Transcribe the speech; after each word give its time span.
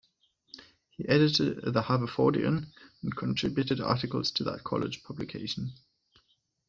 He 0.89 1.07
edited 1.07 1.61
"The 1.61 1.83
Haverfordian" 1.83 2.65
and 3.03 3.15
contributed 3.15 3.79
articles 3.79 4.31
to 4.31 4.43
that 4.45 4.63
college 4.63 5.03
publication. 5.03 5.73